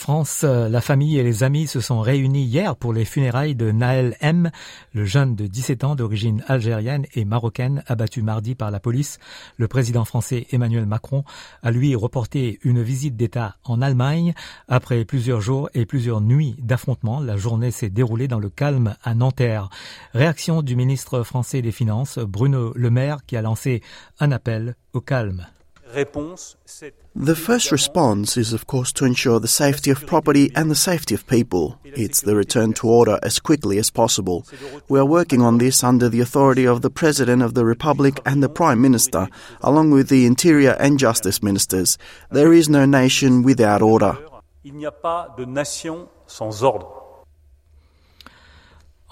France, 0.00 0.44
la 0.44 0.80
famille 0.80 1.18
et 1.18 1.22
les 1.22 1.44
amis 1.44 1.66
se 1.66 1.80
sont 1.80 2.00
réunis 2.00 2.44
hier 2.44 2.74
pour 2.74 2.94
les 2.94 3.04
funérailles 3.04 3.54
de 3.54 3.70
Naël 3.70 4.16
M, 4.20 4.50
le 4.94 5.04
jeune 5.04 5.36
de 5.36 5.46
17 5.46 5.84
ans 5.84 5.94
d'origine 5.94 6.42
algérienne 6.48 7.04
et 7.14 7.26
marocaine 7.26 7.84
abattu 7.86 8.22
mardi 8.22 8.54
par 8.54 8.70
la 8.70 8.80
police. 8.80 9.18
Le 9.58 9.68
président 9.68 10.06
français 10.06 10.46
Emmanuel 10.52 10.86
Macron 10.86 11.22
a 11.62 11.70
lui 11.70 11.94
reporté 11.94 12.58
une 12.64 12.82
visite 12.82 13.14
d'État 13.14 13.56
en 13.62 13.82
Allemagne. 13.82 14.32
Après 14.68 15.04
plusieurs 15.04 15.42
jours 15.42 15.68
et 15.74 15.84
plusieurs 15.84 16.22
nuits 16.22 16.56
d'affrontements, 16.60 17.20
la 17.20 17.36
journée 17.36 17.70
s'est 17.70 17.90
déroulée 17.90 18.26
dans 18.26 18.40
le 18.40 18.48
calme 18.48 18.96
à 19.04 19.14
Nanterre. 19.14 19.68
Réaction 20.14 20.62
du 20.62 20.76
ministre 20.76 21.22
français 21.24 21.60
des 21.60 21.72
Finances, 21.72 22.18
Bruno 22.18 22.72
Le 22.74 22.88
Maire, 22.88 23.18
qui 23.26 23.36
a 23.36 23.42
lancé 23.42 23.82
un 24.18 24.32
appel 24.32 24.76
au 24.94 25.02
calme. 25.02 25.46
The 25.92 27.34
first 27.34 27.72
response 27.72 28.36
is, 28.36 28.52
of 28.52 28.66
course, 28.66 28.92
to 28.92 29.04
ensure 29.04 29.40
the 29.40 29.48
safety 29.48 29.90
of 29.90 30.06
property 30.06 30.50
and 30.54 30.70
the 30.70 30.74
safety 30.74 31.14
of 31.14 31.26
people. 31.26 31.78
It's 31.84 32.20
the 32.20 32.36
return 32.36 32.72
to 32.74 32.88
order 32.88 33.18
as 33.22 33.40
quickly 33.40 33.78
as 33.78 33.90
possible. 33.90 34.46
We 34.88 34.98
are 34.98 35.04
working 35.04 35.42
on 35.42 35.58
this 35.58 35.82
under 35.82 36.08
the 36.08 36.20
authority 36.20 36.66
of 36.66 36.82
the 36.82 36.90
President 36.90 37.42
of 37.42 37.54
the 37.54 37.64
Republic 37.64 38.20
and 38.24 38.42
the 38.42 38.48
Prime 38.48 38.80
Minister, 38.80 39.28
along 39.62 39.90
with 39.90 40.08
the 40.08 40.26
Interior 40.26 40.76
and 40.78 40.98
Justice 40.98 41.42
Ministers. 41.42 41.98
There 42.30 42.52
is 42.52 42.68
no 42.68 42.86
nation 42.86 43.42
without 43.42 43.82
order. 43.82 44.16
Il 44.62 44.74
n'y 44.74 44.84
a 44.84 44.92
pas 44.92 45.28
de 45.36 45.46
nation 45.46 46.08
sans 46.26 46.62
ordre. 46.62 46.99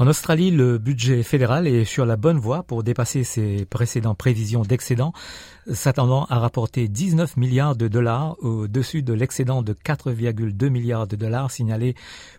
En 0.01 0.07
Australie, 0.07 0.53
le 0.53 0.79
budget 0.79 1.25
fédéral 1.25 1.67
est 1.67 1.85
sur 1.85 2.07
la 2.07 2.15
bonne 2.15 2.39
voie 2.39 2.63
pour 2.63 2.85
dépasser 2.85 3.25
ses 3.25 3.65
précédentes 3.65 4.17
prévisions 4.17 4.63
d'excédent, 4.63 5.13
s'attendant 5.73 6.25
à 6.27 6.39
rapporter 6.39 6.87
19 6.87 7.37
milliards 7.37 7.75
de 7.75 7.89
dollars 7.89 8.37
au-dessus 8.39 9.03
de 9.03 9.13
l'excédent 9.13 9.63
de 9.63 9.73
4,2 9.73 10.69
milliards 10.69 11.09
de 11.09 11.17
dollars 11.17 11.51
signalé 11.51 11.97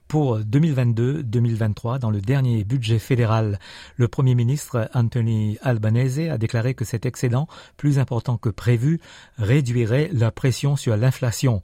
pour 0.07 0.39
2022-2023 0.39 1.99
dans 1.99 2.11
le 2.11 2.21
dernier 2.21 2.63
budget 2.63 2.97
fédéral. 2.97 3.59
Le 3.97 4.07
Premier 4.07 4.35
ministre 4.35 4.89
Anthony 4.93 5.57
Albanese 5.61 6.29
a 6.31 6.37
déclaré 6.37 6.75
que 6.75 6.85
cet 6.85 7.05
excédent, 7.05 7.49
plus 7.75 7.99
important 7.99 8.37
que 8.37 8.47
prévu, 8.47 9.01
réduirait 9.37 10.09
la 10.13 10.31
pression 10.31 10.77
sur 10.77 10.95
l'inflation. 10.95 11.61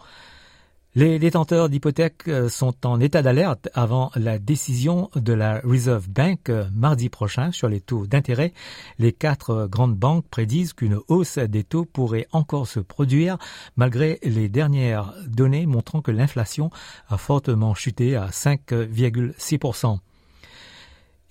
Les 0.97 1.19
détenteurs 1.19 1.67
d'hypothèques 1.67 2.29
euh, 2.29 2.47
sont 2.47 2.87
en 2.87 3.01
état 3.01 3.21
d'alerte 3.21 3.67
avant 3.73 4.11
la 4.15 4.39
décision 4.39 5.09
de 5.13 5.33
la 5.33 5.59
Reserve 5.59 6.07
Bank 6.09 6.47
euh, 6.47 6.63
mardi 6.73 7.09
prochain 7.09 7.51
sur 7.51 7.67
les 7.67 7.81
taux 7.81 8.07
d'intérêt. 8.07 8.53
Les 8.97 9.11
quatre 9.11 9.49
euh, 9.49 9.67
grandes 9.67 9.97
banques 9.97 10.25
prédisent 10.29 10.71
qu'une 10.71 10.99
hausse 11.09 11.37
des 11.37 11.65
taux 11.65 11.83
pourrait 11.83 12.27
encore 12.31 12.65
se 12.65 12.79
produire 12.79 13.37
malgré 13.75 14.19
les 14.23 14.47
dernières 14.47 15.13
données 15.27 15.65
montrant 15.65 16.01
que 16.01 16.11
l'inflation 16.11 16.69
a 17.09 17.17
fortement 17.17 17.73
chuté 17.73 18.15
à 18.15 18.27
5,6%. 18.27 19.97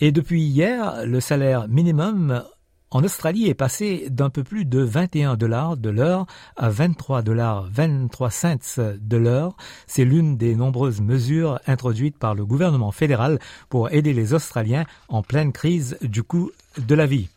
Et 0.01 0.13
depuis 0.13 0.43
hier, 0.43 1.07
le 1.07 1.21
salaire 1.21 1.69
minimum 1.69 2.45
en 2.95 3.03
Australie 3.03 3.49
est 3.49 3.55
passé 3.55 4.07
d'un 4.09 4.31
peu 4.31 4.45
plus 4.45 4.65
de 4.65 4.79
21 4.79 5.35
dollars 5.35 5.77
de 5.77 5.91
l'heure 5.91 6.27
à 6.57 6.71
23 6.71 7.23
dollars 7.23 7.67
23 7.69 8.31
cents 8.31 8.57
de 8.79 9.17
l'heure. 9.17 9.57
C'est 9.89 10.05
l'une 10.05 10.37
des 10.37 10.55
nombreuses 10.55 11.01
mesures 11.01 11.59
introduites 11.67 12.17
par 12.17 12.37
le 12.37 12.47
gouvernement 12.47 12.93
fédéral 12.93 13.41
pour 13.69 13.93
aider 13.93 14.13
les 14.13 14.33
Australiens 14.33 14.85
en 15.09 15.23
pleine 15.23 15.53
crise 15.53 15.99
du 16.03 16.23
coût 16.23 16.53
de 16.79 16.95
la 16.95 17.07
vie. 17.07 17.29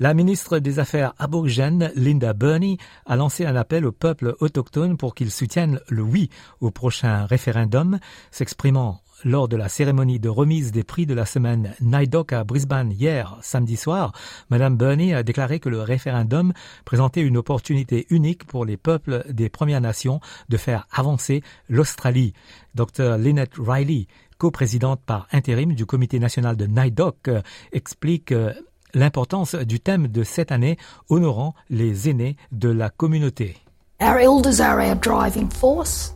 La 0.00 0.12
ministre 0.12 0.58
des 0.58 0.78
Affaires 0.80 1.14
aborigènes, 1.18 1.90
Linda 1.96 2.34
Burney, 2.34 2.76
a 3.06 3.16
lancé 3.16 3.46
un 3.46 3.56
appel 3.56 3.86
au 3.86 3.92
peuple 3.92 4.36
autochtone 4.40 4.98
pour 4.98 5.14
qu'il 5.14 5.30
soutienne 5.30 5.80
le 5.88 6.02
oui 6.02 6.28
au 6.60 6.70
prochain 6.70 7.24
référendum, 7.24 7.98
s'exprimant 8.30 9.00
lors 9.24 9.48
de 9.48 9.56
la 9.56 9.68
cérémonie 9.68 10.20
de 10.20 10.28
remise 10.28 10.72
des 10.72 10.84
prix 10.84 11.06
de 11.06 11.14
la 11.14 11.24
semaine 11.24 11.74
NIDOC 11.80 12.32
à 12.32 12.44
Brisbane 12.44 12.92
hier, 12.92 13.38
samedi 13.42 13.76
soir, 13.76 14.12
Madame 14.50 14.76
Burney 14.76 15.14
a 15.14 15.22
déclaré 15.22 15.60
que 15.60 15.68
le 15.68 15.80
référendum 15.80 16.52
présentait 16.84 17.22
une 17.22 17.36
opportunité 17.36 18.06
unique 18.10 18.46
pour 18.46 18.64
les 18.64 18.76
peuples 18.76 19.24
des 19.30 19.48
Premières 19.48 19.80
Nations 19.80 20.20
de 20.48 20.56
faire 20.56 20.86
avancer 20.92 21.42
l'Australie. 21.68 22.34
Dr. 22.74 23.16
Lynette 23.18 23.54
Riley, 23.58 24.06
coprésidente 24.38 25.00
par 25.06 25.26
intérim 25.32 25.74
du 25.74 25.86
comité 25.86 26.18
national 26.18 26.56
de 26.56 26.66
NIDOC, 26.66 27.30
explique 27.72 28.32
euh, 28.32 28.52
l'importance 28.94 29.54
du 29.54 29.80
thème 29.80 30.08
de 30.08 30.22
cette 30.22 30.52
année 30.52 30.76
honorant 31.08 31.54
les 31.70 32.08
aînés 32.08 32.36
de 32.52 32.68
la 32.68 32.90
communauté. 32.90 33.56
Our 34.00 34.18
elders 34.18 34.60
are 34.60 34.78
our 34.78 34.94
driving 34.96 35.48
force, 35.50 36.14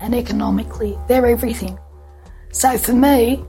and 0.00 0.14
economically. 0.14 0.98
They're 1.08 1.26
everything. 1.26 1.78
So 2.52 2.78
for 2.78 2.92
me, 2.92 3.44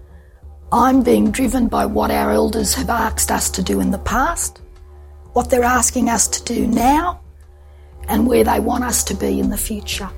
I'm 0.71 1.01
being 1.01 1.31
driven 1.31 1.67
by 1.67 1.85
what 1.85 2.11
our 2.11 2.31
elders 2.31 2.73
have 2.75 2.89
asked 2.89 3.31
us 3.31 3.49
to 3.51 3.63
do 3.63 3.79
in 3.79 3.91
the 3.91 3.99
past, 3.99 4.61
what 5.33 5.49
they're 5.49 5.63
asking 5.63 6.09
us 6.09 6.27
to 6.27 6.43
do 6.43 6.67
now, 6.67 7.21
and 8.09 8.27
where 8.27 8.43
they 8.43 8.59
want 8.59 8.83
us 8.83 9.03
to 9.05 9.13
be 9.13 9.39
in 9.39 9.49
the 9.49 9.57
future. 9.57 10.09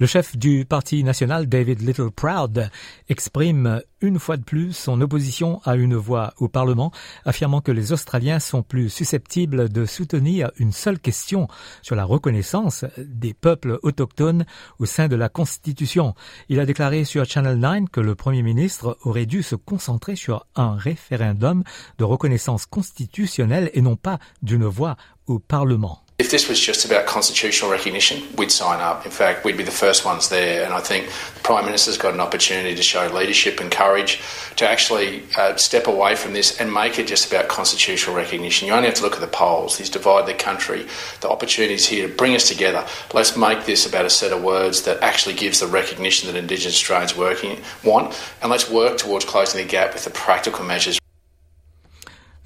Le 0.00 0.06
chef 0.06 0.36
du 0.36 0.64
Parti 0.64 1.04
national, 1.04 1.48
David 1.48 1.80
Little 1.80 2.10
Proud, 2.10 2.68
exprime 3.08 3.80
une 4.00 4.18
fois 4.18 4.36
de 4.36 4.42
plus 4.42 4.72
son 4.72 5.00
opposition 5.00 5.60
à 5.64 5.76
une 5.76 5.94
voix 5.94 6.34
au 6.38 6.48
Parlement, 6.48 6.90
affirmant 7.24 7.60
que 7.60 7.70
les 7.70 7.92
Australiens 7.92 8.40
sont 8.40 8.64
plus 8.64 8.90
susceptibles 8.90 9.68
de 9.68 9.86
soutenir 9.86 10.50
une 10.56 10.72
seule 10.72 10.98
question 10.98 11.46
sur 11.80 11.94
la 11.94 12.04
reconnaissance 12.04 12.84
des 12.98 13.34
peuples 13.34 13.78
autochtones 13.84 14.46
au 14.80 14.84
sein 14.84 15.06
de 15.06 15.14
la 15.14 15.28
Constitution. 15.28 16.16
Il 16.48 16.58
a 16.58 16.66
déclaré 16.66 17.04
sur 17.04 17.24
Channel 17.24 17.56
9 17.56 17.90
que 17.92 18.00
le 18.00 18.16
Premier 18.16 18.42
ministre 18.42 18.98
aurait 19.02 19.26
dû 19.26 19.44
se 19.44 19.54
concentrer 19.54 20.16
sur 20.16 20.44
un 20.56 20.74
référendum 20.74 21.62
de 21.98 22.04
reconnaissance 22.04 22.66
constitutionnelle 22.66 23.70
et 23.74 23.80
non 23.80 23.94
pas 23.94 24.18
d'une 24.42 24.64
voix 24.64 24.96
au 25.28 25.38
Parlement. 25.38 26.03
If 26.16 26.30
this 26.30 26.48
was 26.48 26.60
just 26.60 26.84
about 26.84 27.06
constitutional 27.06 27.72
recognition, 27.72 28.22
we'd 28.36 28.52
sign 28.52 28.80
up. 28.80 29.04
In 29.04 29.10
fact, 29.10 29.44
we'd 29.44 29.56
be 29.56 29.64
the 29.64 29.72
first 29.72 30.04
ones 30.04 30.28
there. 30.28 30.64
And 30.64 30.72
I 30.72 30.78
think 30.78 31.08
the 31.08 31.40
Prime 31.40 31.64
Minister's 31.64 31.98
got 31.98 32.14
an 32.14 32.20
opportunity 32.20 32.76
to 32.76 32.82
show 32.84 33.08
leadership 33.08 33.58
and 33.58 33.68
courage 33.68 34.22
to 34.54 34.68
actually 34.68 35.24
uh, 35.36 35.56
step 35.56 35.88
away 35.88 36.14
from 36.14 36.32
this 36.32 36.60
and 36.60 36.72
make 36.72 37.00
it 37.00 37.08
just 37.08 37.32
about 37.32 37.48
constitutional 37.48 38.14
recognition. 38.14 38.68
You 38.68 38.74
only 38.74 38.86
have 38.86 38.94
to 38.98 39.02
look 39.02 39.14
at 39.14 39.22
the 39.22 39.26
polls. 39.26 39.76
These 39.76 39.90
divide 39.90 40.26
the 40.26 40.34
country. 40.34 40.86
The 41.20 41.28
opportunities 41.28 41.84
here 41.84 42.06
to 42.06 42.14
bring 42.14 42.36
us 42.36 42.46
together. 42.46 42.86
Let's 43.12 43.36
make 43.36 43.64
this 43.64 43.84
about 43.84 44.04
a 44.04 44.10
set 44.10 44.30
of 44.30 44.40
words 44.40 44.82
that 44.82 45.02
actually 45.02 45.34
gives 45.34 45.58
the 45.58 45.66
recognition 45.66 46.32
that 46.32 46.38
Indigenous 46.38 46.76
Australians 46.76 47.16
working 47.16 47.58
want. 47.82 48.16
And 48.40 48.52
let's 48.52 48.70
work 48.70 48.98
towards 48.98 49.24
closing 49.24 49.60
the 49.60 49.68
gap 49.68 49.94
with 49.94 50.04
the 50.04 50.10
practical 50.10 50.64
measures. 50.64 51.00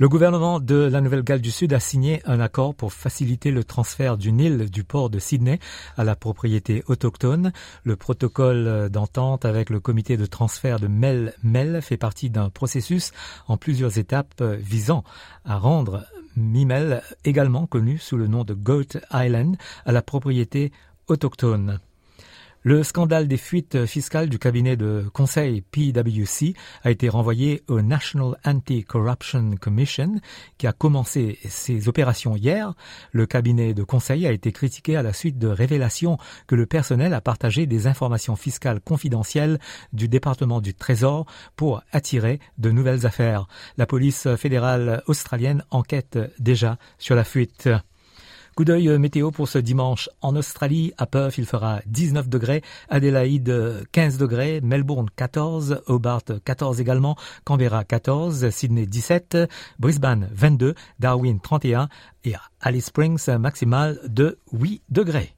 Le 0.01 0.09
gouvernement 0.09 0.61
de 0.61 0.77
la 0.77 1.01
Nouvelle-Galles 1.01 1.41
du 1.41 1.51
Sud 1.51 1.73
a 1.73 1.81
signé 1.81 2.23
un 2.25 2.39
accord 2.39 2.73
pour 2.73 2.93
faciliter 2.93 3.51
le 3.51 3.65
transfert 3.65 4.17
du 4.17 4.31
Nil 4.31 4.71
du 4.71 4.85
port 4.85 5.11
de 5.11 5.19
Sydney 5.19 5.59
à 5.97 6.05
la 6.05 6.15
propriété 6.15 6.85
autochtone. 6.87 7.53
Le 7.83 7.97
protocole 7.97 8.91
d'entente 8.91 9.45
avec 9.45 9.71
le 9.71 9.81
comité 9.81 10.17
de 10.17 10.25
transfert 10.25 10.79
de 10.79 10.87
Mel 10.87 11.35
Mel 11.43 11.83
fait 11.83 11.97
partie 11.97 12.31
d'un 12.31 12.49
processus 12.49 13.11
en 13.49 13.57
plusieurs 13.57 13.99
étapes 13.99 14.41
visant 14.41 15.03
à 15.45 15.59
rendre 15.59 16.07
Mimel, 16.37 17.03
également 17.25 17.67
connu 17.67 17.99
sous 17.99 18.17
le 18.17 18.29
nom 18.29 18.45
de 18.45 18.55
Goat 18.55 19.01
Island, 19.13 19.57
à 19.85 19.91
la 19.91 20.03
propriété 20.03 20.71
autochtone. 21.09 21.81
Le 22.65 22.83
scandale 22.83 23.29
des 23.29 23.37
fuites 23.37 23.87
fiscales 23.87 24.29
du 24.29 24.41
cabinet 24.41 24.77
de 24.77 25.05
conseil 25.13 25.61
PwC 25.61 26.55
a 26.83 26.91
été 26.91 27.09
renvoyé 27.09 27.63
au 27.69 27.83
National 27.83 28.37
Anti-Corruption 28.45 29.55
Commission 29.61 30.21
qui 30.59 30.67
a 30.67 30.73
commencé 30.73 31.39
ses 31.49 31.89
opérations 31.89 32.35
hier. 32.35 32.75
Le 33.13 33.27
cabinet 33.27 33.75
de 33.75 33.85
conseil 33.85 34.27
a 34.27 34.33
été 34.33 34.51
critiqué 34.51 34.97
à 34.97 35.03
la 35.03 35.13
suite 35.13 35.39
de 35.39 35.47
révélations 35.47 36.19
que 36.49 36.57
le 36.57 36.67
personnel 36.67 37.15
a 37.15 37.21
partagé 37.21 37.67
des 37.67 37.87
informations 37.87 38.35
fiscales 38.35 38.81
confidentielles 38.81 39.61
du 39.93 40.09
département 40.09 40.61
du 40.61 40.75
Trésor 40.75 41.27
pour 41.55 41.83
attirer 41.93 42.41
de 42.59 42.73
nouvelles 42.73 43.07
affaires. 43.07 43.47
La 43.77 43.87
police 43.87 44.35
fédérale 44.35 45.03
australienne 45.07 45.63
enquête 45.71 46.19
déjà 46.41 46.77
sur 46.99 47.15
la 47.15 47.25
fuite. 47.25 47.69
Coup 48.59 48.65
d'œil 48.65 48.89
euh, 48.89 48.99
météo 48.99 49.31
pour 49.31 49.47
ce 49.47 49.59
dimanche 49.59 50.11
en 50.21 50.35
Australie. 50.35 50.93
À 50.99 51.07
Perth, 51.07 51.39
il 51.39 51.47
fera 51.47 51.79
19 51.87 52.29
degrés. 52.29 52.63
Adélaïde, 52.89 53.87
15 53.93 54.19
degrés. 54.19 54.61
Melbourne, 54.63 55.07
14. 55.15 55.83
Hobart, 55.87 56.25
14 56.45 56.81
également. 56.81 57.15
Canberra, 57.45 57.85
14. 57.85 58.51
Sydney, 58.51 58.87
17. 58.87 59.39
Brisbane, 59.79 60.29
22. 60.33 60.75
Darwin, 60.99 61.39
31. 61.39 61.89
Et 62.25 62.35
à 62.35 62.41
Alice 62.61 62.87
Springs, 62.87 63.31
maximal 63.39 64.01
de 64.09 64.41
8 64.53 64.83
degrés. 64.89 65.38